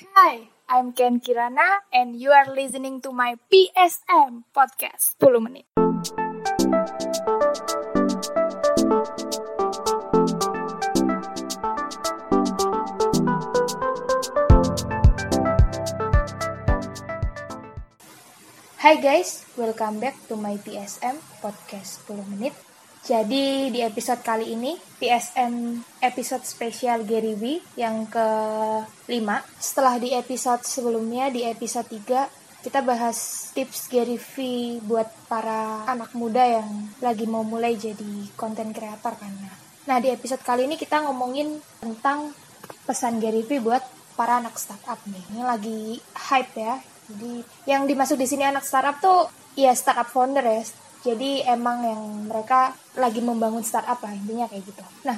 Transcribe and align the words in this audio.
Hi, 0.00 0.48
I'm 0.64 0.96
Ken 0.96 1.20
Kirana 1.20 1.84
and 1.92 2.16
you 2.16 2.32
are 2.32 2.48
listening 2.48 3.04
to 3.04 3.12
my 3.12 3.36
PSM 3.52 4.48
podcast 4.48 5.20
10 5.20 5.44
menit. 5.44 5.68
Hai 18.80 18.96
guys, 19.04 19.44
welcome 19.60 20.00
back 20.00 20.16
to 20.32 20.40
my 20.40 20.56
PSM 20.64 21.20
podcast 21.44 22.08
10 22.08 22.24
menit. 22.40 22.56
Jadi 23.00 23.72
di 23.72 23.80
episode 23.80 24.20
kali 24.20 24.52
ini 24.52 24.76
PSM 25.00 25.80
episode 26.04 26.44
spesial 26.44 27.00
Gary 27.08 27.32
V 27.32 27.56
yang 27.80 28.04
ke-5. 28.04 29.28
Setelah 29.56 29.96
di 29.96 30.12
episode 30.12 30.60
sebelumnya 30.68 31.32
di 31.32 31.48
episode 31.48 31.88
3 31.88 32.60
kita 32.60 32.84
bahas 32.84 33.48
tips 33.56 33.88
Gary 33.88 34.20
V 34.20 34.36
buat 34.84 35.08
para 35.32 35.88
anak 35.88 36.12
muda 36.12 36.44
yang 36.44 36.92
lagi 37.00 37.24
mau 37.24 37.40
mulai 37.40 37.72
jadi 37.72 38.28
konten 38.36 38.76
kreator 38.76 39.16
kan. 39.16 39.32
Nah, 39.88 39.96
di 39.96 40.12
episode 40.12 40.44
kali 40.44 40.68
ini 40.68 40.76
kita 40.76 41.00
ngomongin 41.00 41.56
tentang 41.80 42.36
pesan 42.84 43.16
Gary 43.16 43.48
V 43.48 43.64
buat 43.64 43.80
para 44.12 44.44
anak 44.44 44.60
startup 44.60 45.00
nih. 45.08 45.24
Ini 45.32 45.40
lagi 45.40 45.96
hype 46.28 46.52
ya. 46.52 46.76
Jadi 47.08 47.32
yang 47.64 47.88
dimaksud 47.88 48.20
di 48.20 48.28
sini 48.28 48.44
anak 48.44 48.68
startup 48.68 49.00
tuh 49.00 49.32
ya 49.56 49.72
startup 49.72 50.12
founder 50.12 50.44
ya 50.44 50.60
jadi 51.00 51.48
emang 51.56 51.80
yang 51.80 52.02
mereka 52.28 52.76
lagi 52.96 53.24
membangun 53.24 53.64
startup 53.64 53.96
lah 54.04 54.12
intinya 54.12 54.44
kayak 54.52 54.68
gitu. 54.68 54.84
Nah, 55.08 55.16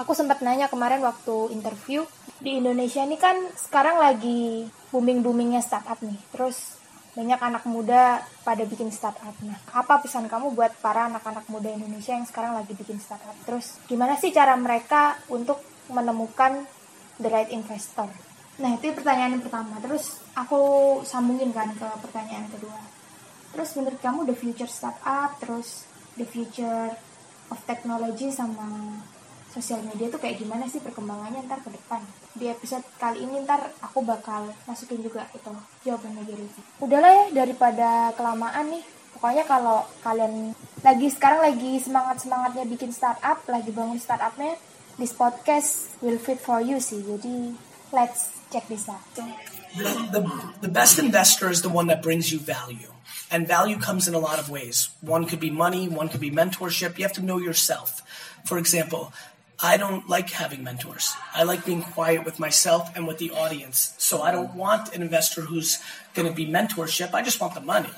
aku 0.00 0.16
sempat 0.16 0.40
nanya 0.40 0.72
kemarin 0.72 1.04
waktu 1.04 1.52
interview 1.52 2.08
di 2.40 2.56
Indonesia 2.56 3.04
ini 3.04 3.20
kan 3.20 3.36
sekarang 3.52 4.00
lagi 4.00 4.64
booming-boomingnya 4.88 5.60
startup 5.60 6.00
nih. 6.00 6.16
Terus 6.32 6.80
banyak 7.12 7.36
anak 7.36 7.64
muda 7.68 8.24
pada 8.46 8.64
bikin 8.64 8.88
startup. 8.88 9.36
Nah, 9.44 9.60
apa 9.76 10.00
pesan 10.00 10.24
kamu 10.24 10.56
buat 10.56 10.72
para 10.80 11.12
anak-anak 11.12 11.44
muda 11.52 11.68
Indonesia 11.68 12.16
yang 12.16 12.24
sekarang 12.24 12.56
lagi 12.56 12.72
bikin 12.72 12.96
startup? 12.96 13.36
Terus 13.44 13.76
gimana 13.84 14.16
sih 14.16 14.32
cara 14.32 14.56
mereka 14.56 15.20
untuk 15.28 15.60
menemukan 15.92 16.64
the 17.20 17.28
right 17.28 17.52
investor? 17.52 18.08
Nah, 18.56 18.72
itu 18.72 18.96
pertanyaan 18.96 19.36
yang 19.36 19.44
pertama. 19.44 19.76
Terus 19.84 20.16
aku 20.32 20.60
sambungin 21.04 21.52
kan 21.52 21.68
ke 21.76 21.88
pertanyaan 22.00 22.48
kedua 22.48 22.99
terus 23.50 23.74
menurut 23.74 24.00
kamu 24.00 24.26
the 24.30 24.36
future 24.36 24.70
startup 24.70 25.36
terus 25.42 25.86
the 26.14 26.26
future 26.26 26.94
of 27.50 27.58
technology 27.66 28.30
sama 28.30 28.98
sosial 29.50 29.82
media 29.82 30.06
tuh 30.06 30.22
kayak 30.22 30.38
gimana 30.38 30.70
sih 30.70 30.78
perkembangannya 30.78 31.42
ntar 31.50 31.58
ke 31.60 31.74
depan? 31.74 31.98
Di 32.38 32.46
episode 32.54 32.86
kali 33.02 33.26
ini 33.26 33.42
ntar 33.42 33.74
aku 33.82 34.06
bakal 34.06 34.46
masukin 34.64 35.02
juga 35.02 35.26
itu 35.34 35.50
jawabannya 35.82 36.22
dari 36.22 36.46
udahlah 36.78 37.10
ya 37.10 37.24
daripada 37.34 38.14
kelamaan 38.14 38.70
nih. 38.70 38.84
Pokoknya 39.10 39.44
kalau 39.44 39.82
kalian 40.06 40.54
lagi 40.86 41.10
sekarang 41.10 41.42
lagi 41.42 41.82
semangat 41.82 42.22
semangatnya 42.22 42.64
bikin 42.64 42.94
startup 42.94 43.42
lagi 43.50 43.74
bangun 43.74 43.98
startupnya 43.98 44.54
this 45.02 45.10
podcast 45.10 45.90
will 45.98 46.16
fit 46.16 46.38
for 46.38 46.62
you 46.62 46.78
sih. 46.78 47.02
Jadi 47.02 47.58
let's 47.90 48.39
check 48.52 48.68
this 48.68 48.88
out 48.88 49.00
the, 49.14 49.84
the, 50.12 50.52
the 50.62 50.68
best 50.68 50.98
investor 50.98 51.48
is 51.48 51.62
the 51.62 51.68
one 51.68 51.86
that 51.88 52.02
brings 52.02 52.32
you 52.32 52.38
value 52.38 52.92
And 53.30 53.46
value 53.46 53.78
comes 53.78 54.08
in 54.08 54.14
a 54.14 54.18
lot 54.18 54.40
of 54.40 54.50
ways. 54.50 54.90
One 55.00 55.24
could 55.26 55.38
be 55.38 55.50
money, 55.50 55.88
one 55.88 56.08
could 56.08 56.20
be 56.20 56.30
mentorship. 56.30 56.98
You 56.98 57.04
have 57.04 57.12
to 57.14 57.22
know 57.22 57.38
yourself. 57.38 58.02
For 58.44 58.58
example, 58.58 59.12
I 59.62 59.76
don't 59.76 60.08
like 60.08 60.30
having 60.30 60.64
mentors. 60.64 61.14
I 61.34 61.44
like 61.44 61.64
being 61.64 61.82
quiet 61.82 62.24
with 62.24 62.40
myself 62.40 62.90
and 62.96 63.06
with 63.06 63.18
the 63.18 63.30
audience. 63.30 63.94
So 63.98 64.22
I 64.22 64.32
don't 64.32 64.54
want 64.54 64.94
an 64.94 65.02
investor 65.02 65.42
who's 65.42 65.78
going 66.14 66.26
to 66.26 66.34
be 66.34 66.46
mentorship. 66.46 67.14
I 67.14 67.22
just 67.22 67.40
want 67.40 67.54
the 67.54 67.60
money. 67.60 67.90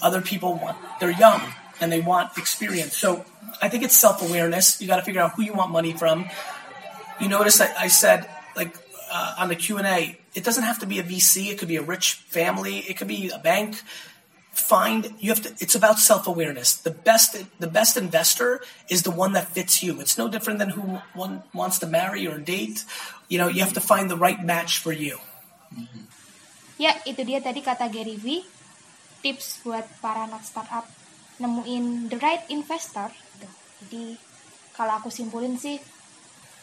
Other 0.00 0.22
people 0.22 0.54
want, 0.54 0.78
they're 0.98 1.10
young 1.10 1.42
and 1.80 1.92
they 1.92 2.00
want 2.00 2.38
experience. 2.38 2.96
So 2.96 3.26
I 3.60 3.68
think 3.68 3.82
it's 3.82 3.96
self 3.96 4.22
awareness. 4.22 4.80
You 4.80 4.86
got 4.86 4.96
to 4.96 5.02
figure 5.02 5.20
out 5.20 5.32
who 5.34 5.42
you 5.42 5.52
want 5.52 5.72
money 5.72 5.92
from. 5.92 6.30
You 7.20 7.28
notice 7.28 7.58
that 7.58 7.76
I 7.78 7.88
said, 7.88 8.26
like, 8.56 8.74
uh, 9.10 9.34
on 9.38 9.48
the 9.48 9.56
Q&A, 9.56 10.16
it 10.34 10.44
doesn't 10.44 10.62
have 10.62 10.78
to 10.78 10.86
be 10.86 10.98
a 10.98 11.02
VC. 11.02 11.50
It 11.50 11.58
could 11.58 11.68
be 11.68 11.76
a 11.76 11.82
rich 11.82 12.14
family. 12.30 12.78
It 12.86 12.96
could 12.96 13.08
be 13.08 13.30
a 13.30 13.38
bank. 13.38 13.82
Find 14.52 15.14
you 15.18 15.30
have 15.30 15.42
to 15.42 15.50
it's 15.62 15.74
about 15.74 15.98
self-awareness. 15.98 16.82
The 16.82 16.90
best 16.90 17.38
the 17.58 17.70
best 17.70 17.96
investor 17.96 18.60
is 18.90 19.02
the 19.02 19.10
one 19.10 19.32
that 19.32 19.48
fits 19.48 19.82
you. 19.82 20.00
It's 20.00 20.18
no 20.18 20.28
different 20.28 20.58
than 20.58 20.70
who 20.70 21.00
one 21.14 21.42
wants 21.54 21.78
to 21.80 21.86
marry 21.86 22.26
or 22.26 22.38
date. 22.38 22.84
You 23.30 23.38
know 23.38 23.46
you 23.46 23.62
have 23.62 23.72
to 23.74 23.80
find 23.80 24.10
the 24.10 24.18
right 24.18 24.42
match 24.42 24.78
for 24.78 24.92
you. 24.92 25.22
Ya 26.82 26.98
itu 27.06 27.22
dia 27.22 27.38
tadi 27.38 27.62
kata 27.62 27.86
Gary 27.88 28.18
V 28.18 28.42
tips 29.22 29.62
buat 29.62 29.86
para 30.02 30.26
anak 30.26 30.42
startup 30.42 30.84
nemuin 31.38 32.10
the 32.10 32.18
right 32.18 32.42
investor. 32.50 33.08
Jadi 33.86 34.18
kalau 34.74 34.98
aku 34.98 35.14
simpulin 35.14 35.56
sih 35.56 35.78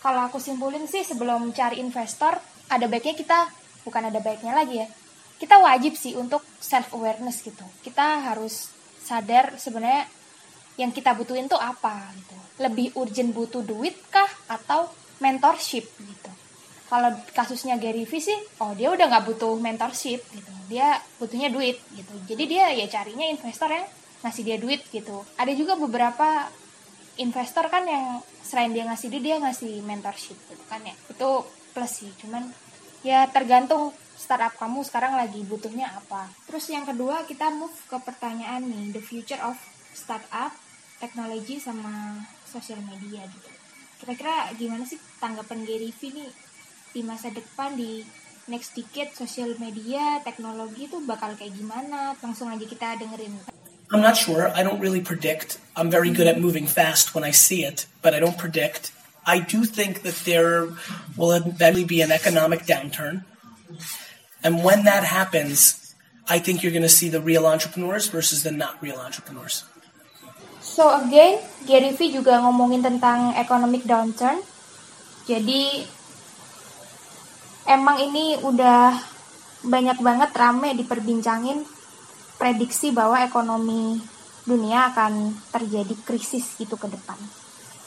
kalau 0.03 0.29
aku 0.29 0.37
simpulin 0.37 0.85
sih 0.85 1.01
sebelum 1.03 1.53
cari 1.53 1.81
investor 1.81 2.37
ada 2.67 2.85
baiknya 2.85 3.15
kita 3.15 3.39
bukan 3.87 4.11
ada 4.11 4.19
baiknya 4.19 4.53
lagi 4.53 4.75
ya 4.83 4.87
kita 5.37 5.61
wajib 5.61 5.93
sih 5.93 6.17
untuk 6.17 6.41
self 6.57 6.97
awareness 6.97 7.45
gitu. 7.45 7.63
Kita 7.85 8.25
harus 8.25 8.73
sadar 9.05 9.55
sebenarnya 9.61 10.09
yang 10.81 10.89
kita 10.89 11.13
butuhin 11.13 11.45
tuh 11.45 11.61
apa 11.61 12.09
gitu. 12.17 12.37
Lebih 12.61 12.97
urgent 12.97 13.31
butuh 13.33 13.61
duit 13.61 13.93
kah 14.09 14.27
atau 14.49 14.89
mentorship 15.21 15.85
gitu. 15.85 16.31
Kalau 16.89 17.13
kasusnya 17.35 17.77
Gary 17.77 18.09
Vee 18.09 18.23
sih 18.23 18.39
oh 18.63 18.73
dia 18.73 18.89
udah 18.89 19.05
nggak 19.05 19.25
butuh 19.29 19.53
mentorship 19.61 20.25
gitu. 20.33 20.53
Dia 20.73 20.97
butuhnya 21.21 21.53
duit 21.53 21.77
gitu. 21.93 22.13
Jadi 22.25 22.43
dia 22.49 22.73
ya 22.73 22.89
carinya 22.89 23.29
investor 23.29 23.69
yang 23.69 23.85
ngasih 24.25 24.41
dia 24.41 24.57
duit 24.57 24.81
gitu. 24.89 25.21
Ada 25.37 25.53
juga 25.53 25.77
beberapa 25.77 26.49
investor 27.17 27.65
kan 27.69 27.83
yang 27.85 28.21
selain 28.41 28.71
dia 28.71 28.87
ngasih 28.87 29.11
duit 29.11 29.23
dia 29.25 29.37
ngasih 29.41 29.81
mentorship 29.83 30.37
gitu 30.49 30.63
kan 30.69 30.81
ya 30.85 30.93
itu 30.93 31.29
plus 31.75 31.91
sih 31.91 32.11
cuman 32.21 32.49
ya 33.05 33.29
tergantung 33.29 33.93
startup 34.17 34.57
kamu 34.57 34.81
sekarang 34.81 35.13
lagi 35.13 35.45
butuhnya 35.45 35.93
apa. 35.93 36.25
Terus 36.49 36.65
yang 36.73 36.89
kedua 36.89 37.23
kita 37.29 37.53
move 37.53 37.73
ke 37.85 37.97
pertanyaan 38.01 38.65
nih, 38.65 38.97
the 38.97 38.99
future 38.99 39.37
of 39.45 39.53
startup, 39.93 40.49
teknologi 40.97 41.61
sama 41.61 42.17
sosial 42.49 42.81
media 42.81 43.21
gitu. 43.29 43.49
Kira-kira 44.01 44.49
gimana 44.57 44.83
sih 44.89 44.97
tanggapan 45.21 45.61
Gary 45.63 45.93
Vee 45.93 46.13
nih 46.17 46.31
di 46.97 47.01
masa 47.05 47.29
depan 47.29 47.77
di 47.77 48.01
next 48.49 48.73
decade 48.73 49.13
sosial 49.13 49.53
media, 49.61 50.17
teknologi 50.25 50.89
itu 50.89 50.97
bakal 51.05 51.37
kayak 51.37 51.53
gimana? 51.53 52.17
Langsung 52.17 52.49
aja 52.49 52.65
kita 52.65 52.97
dengerin. 52.97 53.56
I'm 53.91 54.01
not 54.01 54.17
sure. 54.17 54.51
I 54.51 54.63
don't 54.63 54.79
really 54.79 54.99
predict. 54.99 55.59
I'm 55.75 55.89
very 55.89 56.11
good 56.11 56.27
at 56.27 56.39
moving 56.39 56.67
fast 56.67 57.15
when 57.15 57.23
I 57.23 57.31
see 57.31 57.63
it, 57.63 57.87
but 58.01 58.13
I 58.13 58.19
don't 58.19 58.37
predict. 58.37 58.91
I 59.25 59.39
do 59.39 59.63
think 59.63 60.03
that 60.03 60.27
there 60.27 60.67
will 61.15 61.31
eventually 61.31 61.83
be 61.83 62.01
an 62.01 62.11
economic 62.11 62.67
downturn. 62.67 63.23
And 64.43 64.63
when 64.63 64.83
that 64.83 65.03
happens, 65.03 65.95
I 66.27 66.39
think 66.39 66.63
you're 66.63 66.75
going 66.75 66.87
to 66.87 66.91
see 66.91 67.07
the 67.07 67.23
real 67.23 67.47
entrepreneurs 67.47 68.07
versus 68.07 68.43
the 68.43 68.51
not 68.51 68.75
real 68.83 68.99
entrepreneurs. 68.99 69.63
So 70.59 70.91
again, 70.91 71.39
Gary 71.63 71.95
Vee 71.95 72.11
juga 72.11 72.43
ngomongin 72.43 72.83
tentang 72.83 73.31
economic 73.39 73.87
downturn. 73.87 74.43
Jadi 75.27 75.83
emang 77.67 77.99
ini 78.03 78.35
udah 78.43 78.95
banyak 79.63 79.99
banget 79.99 80.31
rame 80.35 80.75
diperbincangin 80.75 81.63
prediksi 82.37 82.93
bahwa 82.93 83.25
ekonomi 83.25 83.97
dunia 84.47 84.93
akan 84.93 85.35
terjadi 85.51 85.93
krisis 86.07 86.55
gitu 86.55 86.79
ke 86.79 86.87
depan. 86.87 87.19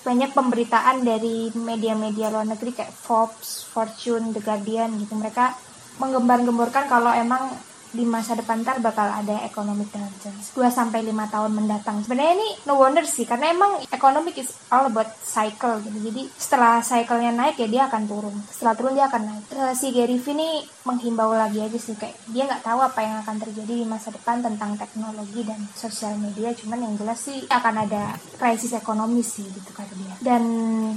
Banyak 0.04 0.36
pemberitaan 0.36 1.06
dari 1.06 1.48
media-media 1.56 2.28
luar 2.28 2.44
negeri 2.44 2.76
kayak 2.76 2.92
Forbes, 2.92 3.64
Fortune, 3.64 4.36
The 4.36 4.42
Guardian 4.44 4.96
gitu. 5.00 5.16
Mereka 5.16 5.56
menggembar-gemborkan 6.00 6.88
kalau 6.88 7.12
emang 7.16 7.52
di 7.90 8.06
masa 8.06 8.38
depan 8.38 8.62
ntar 8.62 8.78
bakal 8.78 9.06
ada 9.06 9.42
economic 9.42 9.90
downturn 9.90 10.36
2 10.36 10.70
sampai 10.70 11.02
5 11.02 11.34
tahun 11.34 11.50
mendatang. 11.50 11.96
Sebenarnya 12.06 12.34
ini 12.38 12.48
no 12.66 12.78
wonder 12.78 13.02
sih 13.02 13.26
karena 13.26 13.50
emang 13.50 13.82
economic 13.90 14.38
is 14.38 14.54
all 14.70 14.86
about 14.86 15.10
cycle 15.22 15.82
gitu. 15.82 15.98
Jadi 16.10 16.22
setelah 16.38 16.78
cyclenya 16.82 17.34
naik 17.34 17.58
ya 17.58 17.66
dia 17.66 17.82
akan 17.90 18.02
turun. 18.06 18.36
Setelah 18.50 18.74
turun 18.78 18.94
dia 18.94 19.06
akan 19.10 19.22
naik. 19.26 19.44
Terus 19.50 19.74
si 19.74 19.88
Gary 19.90 20.18
Vee 20.22 20.34
ini 20.34 20.48
menghimbau 20.86 21.34
lagi 21.34 21.58
aja 21.62 21.78
sih 21.78 21.98
kayak 21.98 22.14
dia 22.30 22.46
nggak 22.46 22.62
tahu 22.62 22.78
apa 22.78 23.00
yang 23.02 23.16
akan 23.26 23.36
terjadi 23.42 23.72
di 23.82 23.86
masa 23.86 24.14
depan 24.14 24.38
tentang 24.42 24.78
teknologi 24.78 25.42
dan 25.42 25.58
sosial 25.74 26.14
media. 26.14 26.54
Cuman 26.54 26.86
yang 26.86 26.94
jelas 26.94 27.18
sih 27.18 27.42
akan 27.50 27.74
ada 27.90 28.14
krisis 28.38 28.74
ekonomi 28.74 29.26
sih 29.26 29.46
gitu 29.50 29.70
kata 29.74 29.94
dia. 29.98 30.14
Dan 30.22 30.42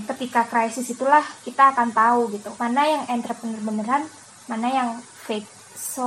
ketika 0.05 0.45
krisis 0.45 0.85
itulah 0.93 1.25
kita 1.41 1.73
akan 1.73 1.89
tahu 1.89 2.29
gitu 2.37 2.53
mana 2.61 2.85
yang 2.85 3.03
entrepreneur 3.09 3.61
beneran 3.65 4.03
mana 4.45 4.67
yang 4.69 4.89
fake. 5.23 5.62
So 5.75 6.05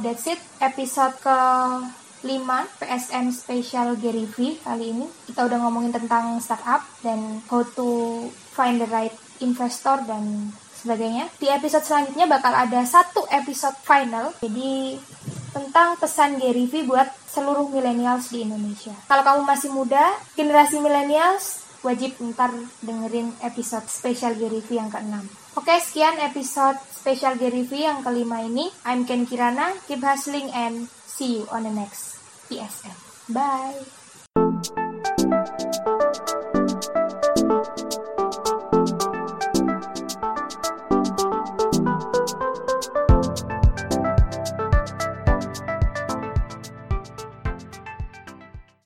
that's 0.00 0.24
it 0.30 0.40
episode 0.62 1.16
ke 1.20 1.38
5 2.24 2.80
PSM 2.80 3.26
Special 3.34 3.88
Gary 4.00 4.26
V 4.30 4.58
kali 4.64 4.94
ini. 4.94 5.06
Kita 5.28 5.44
udah 5.44 5.58
ngomongin 5.62 5.92
tentang 5.92 6.40
startup 6.40 6.82
dan 7.04 7.44
how 7.52 7.62
to 7.76 7.88
find 8.56 8.80
the 8.80 8.88
right 8.88 9.12
investor 9.44 10.00
dan 10.08 10.50
sebagainya. 10.76 11.28
Di 11.36 11.52
episode 11.52 11.84
selanjutnya 11.84 12.30
bakal 12.30 12.54
ada 12.54 12.80
satu 12.86 13.26
episode 13.28 13.76
final. 13.84 14.32
Jadi 14.40 14.96
tentang 15.52 15.96
pesan 15.96 16.36
Gary 16.36 16.68
V 16.68 16.84
buat 16.84 17.08
seluruh 17.28 17.68
millennials 17.68 18.32
di 18.32 18.44
Indonesia. 18.44 18.92
Kalau 19.08 19.24
kamu 19.24 19.42
masih 19.44 19.70
muda, 19.72 20.04
generasi 20.36 20.80
millennials 20.80 21.65
wajib 21.86 22.18
ntar 22.34 22.50
dengerin 22.82 23.30
episode 23.46 23.86
spesial 23.86 24.34
Gary 24.34 24.58
V 24.58 24.74
yang 24.74 24.90
ke-6. 24.90 25.14
Oke, 25.54 25.74
sekian 25.78 26.18
episode 26.18 26.76
spesial 26.90 27.38
Gary 27.38 27.62
V 27.62 27.86
yang 27.86 28.02
kelima 28.02 28.42
ini. 28.42 28.66
I'm 28.82 29.06
Ken 29.06 29.22
Kirana, 29.24 29.72
keep 29.86 30.02
hustling 30.02 30.50
and 30.50 30.90
see 31.06 31.40
you 31.40 31.44
on 31.54 31.62
the 31.62 31.72
next 31.72 32.18
PSM. 32.50 32.98
Bye! 33.30 33.95